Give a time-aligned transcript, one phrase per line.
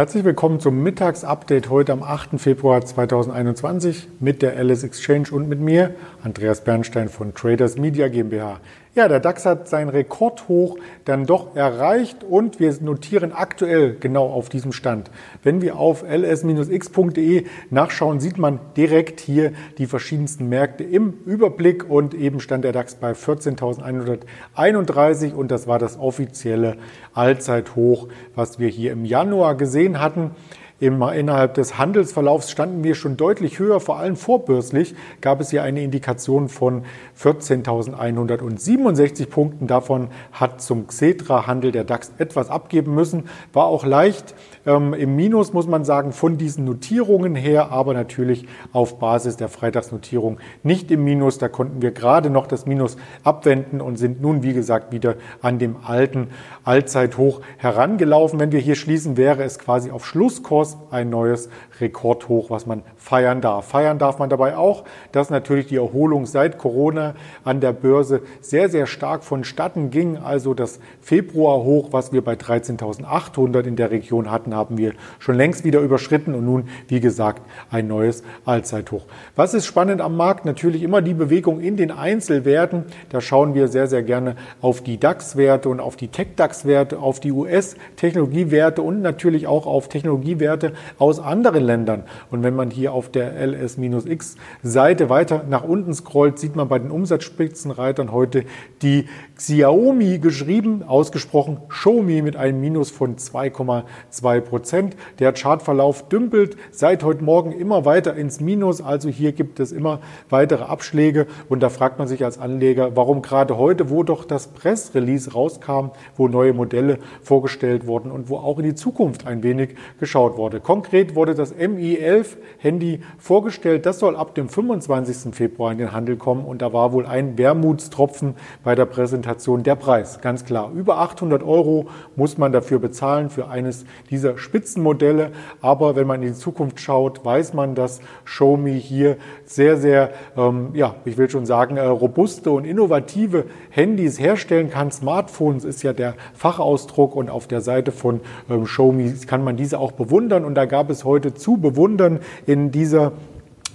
[0.00, 2.40] Herzlich willkommen zum Mittagsupdate heute am 8.
[2.40, 8.60] Februar 2021 mit der Alice Exchange und mit mir, Andreas Bernstein von Traders Media GmbH.
[8.96, 14.48] Ja, der DAX hat sein Rekordhoch dann doch erreicht und wir notieren aktuell genau auf
[14.48, 15.12] diesem Stand.
[15.44, 22.14] Wenn wir auf ls-x.de nachschauen, sieht man direkt hier die verschiedensten Märkte im Überblick und
[22.14, 26.76] eben stand der DAX bei 14.131 und das war das offizielle
[27.14, 30.32] Allzeithoch, was wir hier im Januar gesehen hatten.
[30.80, 35.82] Innerhalb des Handelsverlaufs standen wir schon deutlich höher, vor allem vorbörslich gab es hier eine
[35.82, 36.84] Indikation von
[37.20, 39.66] 14.167 Punkten.
[39.66, 45.52] Davon hat zum Xetra-Handel der DAX etwas abgeben müssen, war auch leicht ähm, im Minus,
[45.52, 51.04] muss man sagen, von diesen Notierungen her, aber natürlich auf Basis der Freitagsnotierung nicht im
[51.04, 51.36] Minus.
[51.36, 55.58] Da konnten wir gerade noch das Minus abwenden und sind nun, wie gesagt, wieder an
[55.58, 56.28] dem alten
[56.64, 58.40] Allzeithoch herangelaufen.
[58.40, 61.48] Wenn wir hier schließen, wäre es quasi auf Schlusskurs Kurs ein neues
[61.80, 63.68] Rekordhoch, was man feiern darf.
[63.68, 68.68] Feiern darf man dabei auch, dass natürlich die Erholung seit Corona an der Börse sehr,
[68.68, 70.16] sehr stark vonstatten ging.
[70.16, 75.64] Also das Februarhoch, was wir bei 13.800 in der Region hatten, haben wir schon längst
[75.64, 79.04] wieder überschritten und nun, wie gesagt, ein neues Allzeithoch.
[79.36, 80.44] Was ist spannend am Markt?
[80.44, 82.84] Natürlich immer die Bewegung in den Einzelwerten.
[83.10, 87.32] Da schauen wir sehr, sehr gerne auf die DAX-Werte und auf die Tech-DAX-Werte, auf die
[87.32, 92.04] US-Technologiewerte und natürlich auch auf Technologiewerte Werte aus anderen Ländern.
[92.30, 96.90] Und wenn man hier auf der LS-X-Seite weiter nach unten scrollt, sieht man bei den
[96.90, 98.44] Umsatzspitzenreitern heute
[98.82, 104.96] die Xiaomi geschrieben, ausgesprochen Xiaomi mit einem Minus von 2,2 Prozent.
[105.18, 108.82] Der Chartverlauf dümpelt seit heute Morgen immer weiter ins Minus.
[108.82, 111.26] Also hier gibt es immer weitere Abschläge.
[111.48, 115.90] Und da fragt man sich als Anleger, warum gerade heute, wo doch das Pressrelease rauskam,
[116.16, 120.49] wo neue Modelle vorgestellt wurden und wo auch in die Zukunft ein wenig geschaut wurde
[120.50, 120.60] wurde.
[120.60, 123.86] Konkret wurde das Mi-11-Handy vorgestellt.
[123.86, 125.32] Das soll ab dem 25.
[125.34, 126.44] Februar in den Handel kommen.
[126.44, 128.34] Und da war wohl ein Wermutstropfen
[128.64, 130.20] bei der Präsentation der Preis.
[130.20, 130.72] Ganz klar.
[130.74, 135.30] Über 800 Euro muss man dafür bezahlen für eines dieser Spitzenmodelle.
[135.60, 140.70] Aber wenn man in die Zukunft schaut, weiß man, dass Xiaomi hier sehr, sehr, ähm,
[140.74, 144.90] ja, ich will schon sagen, äh, robuste und innovative Handys herstellen kann.
[144.90, 149.78] Smartphones ist ja der Fachausdruck und auf der Seite von ähm, Xiaomi kann man diese
[149.78, 150.44] auch bewundern bewundern.
[150.44, 153.12] Und da gab es heute zu bewundern in dieser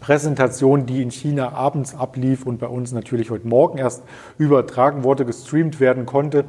[0.00, 4.02] Präsentation, die in China abends ablief und bei uns natürlich heute Morgen erst
[4.38, 6.44] übertragen wurde, gestreamt werden konnte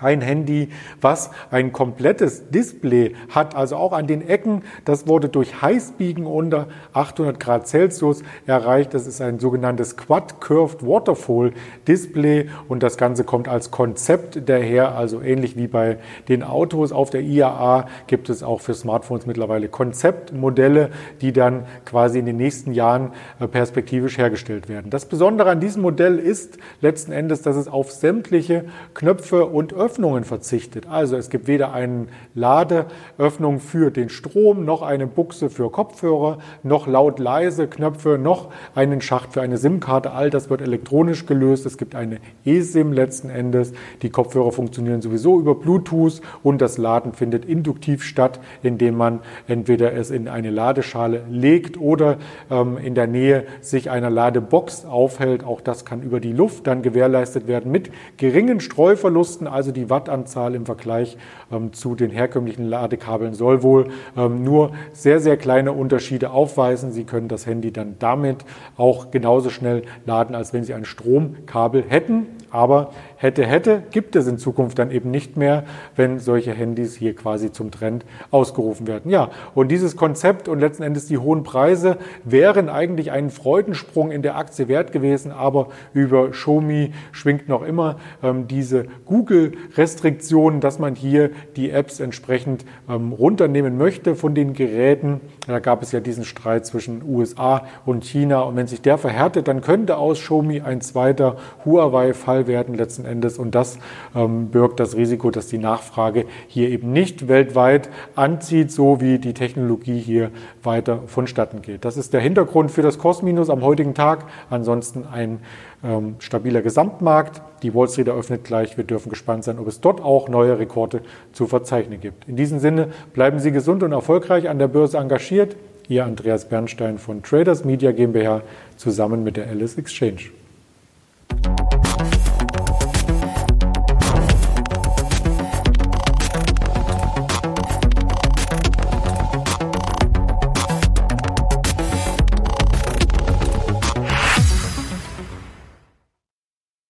[0.00, 0.68] ein Handy,
[1.00, 4.62] was ein komplettes Display hat, also auch an den Ecken.
[4.84, 8.94] Das wurde durch Heißbiegen unter 800 Grad Celsius erreicht.
[8.94, 11.52] Das ist ein sogenanntes Quad Curved Waterfall
[11.88, 17.10] Display und das Ganze kommt als Konzept daher, also ähnlich wie bei den Autos auf
[17.10, 20.90] der IAA gibt es auch für Smartphones mittlerweile Konzeptmodelle,
[21.20, 24.90] die dann quasi in den nächsten Jahren äh, perspektivisch hergestellt werden.
[24.90, 28.64] Das Besondere an diesem Modell ist letzten Endes, dass es auf sämtliche
[28.94, 30.86] Knöpfe und Öffnungen verzichtet.
[30.88, 36.86] Also es gibt weder eine Ladeöffnung für den Strom, noch eine Buchse für Kopfhörer, noch
[36.86, 40.12] laut-leise Knöpfe, noch einen Schacht für eine SIM-Karte.
[40.12, 41.66] All das wird elektronisch gelöst.
[41.66, 43.72] Es gibt eine eSIM letzten Endes.
[44.02, 49.92] Die Kopfhörer funktionieren sowieso über Bluetooth und das Laden findet induktiv statt, indem man entweder
[49.92, 52.18] es in eine Ladeschale legt oder
[52.50, 55.44] ähm, in der Nähe sich einer Ladebox aufhält.
[55.44, 59.46] Auch das kann über die Luft dann gewährleistet werden mit geringen Streuverlusten.
[59.46, 61.16] Also die Wattanzahl im Vergleich
[61.52, 66.92] ähm, zu den herkömmlichen Ladekabeln soll wohl ähm, nur sehr, sehr kleine Unterschiede aufweisen.
[66.92, 68.44] Sie können das Handy dann damit
[68.76, 72.26] auch genauso schnell laden, als wenn Sie ein Stromkabel hätten.
[72.50, 75.64] Aber hätte, hätte gibt es in Zukunft dann eben nicht mehr,
[75.96, 79.10] wenn solche Handys hier quasi zum Trend ausgerufen werden.
[79.10, 84.22] Ja, und dieses Konzept und letzten Endes die hohen Preise wären eigentlich einen Freudensprung in
[84.22, 90.94] der Aktie wert gewesen, aber über Xiaomi schwingt noch immer ähm, diese Google-Restriktion, dass man
[90.94, 95.20] hier die Apps entsprechend ähm, runternehmen möchte von den Geräten.
[95.46, 99.48] Da gab es ja diesen Streit zwischen USA und China und wenn sich der verhärtet,
[99.48, 103.38] dann könnte aus Xiaomi ein zweiter Huawei-Fall werden letzten Endes.
[103.38, 103.78] Und das
[104.14, 109.34] ähm, birgt das Risiko, dass die Nachfrage hier eben nicht weltweit anzieht, so wie die
[109.34, 110.30] Technologie hier
[110.62, 111.84] weiter vonstatten geht.
[111.84, 114.26] Das ist der Hintergrund für das Kursminus am heutigen Tag.
[114.50, 115.40] Ansonsten ein
[115.84, 117.42] ähm, stabiler Gesamtmarkt.
[117.62, 118.76] Die Wall Street eröffnet gleich.
[118.76, 121.00] Wir dürfen gespannt sein, ob es dort auch neue Rekorde
[121.32, 122.28] zu verzeichnen gibt.
[122.28, 125.56] In diesem Sinne bleiben Sie gesund und erfolgreich an der Börse engagiert.
[125.88, 128.42] Ihr Andreas Bernstein von Traders Media GmbH
[128.76, 130.30] zusammen mit der Alice Exchange.